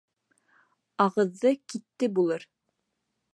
[1.05, 2.47] Ағыҙҙы китте булыр.